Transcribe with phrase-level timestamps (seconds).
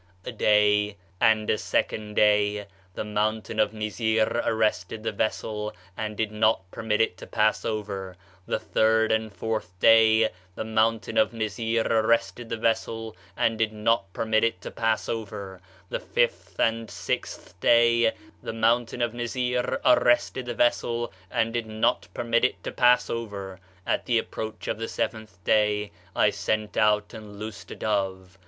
[0.25, 2.65] A day and a second day
[2.95, 8.17] the mountain of Nizir arrested the vessel, and did not permit it to pass over;
[8.47, 14.11] the third and fourth day the mountain of Nizir arrested the vessel, and did not
[14.11, 18.11] permit it to pass over; the fifth and sixth day
[18.41, 23.59] the mountain of Nizir arrested the vessel, and did not permit it to pass over.
[23.85, 28.39] At the approach of the seventh day, I sent out and loosed a dove.